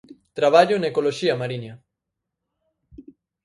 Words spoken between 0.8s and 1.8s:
ecoloxía mariña.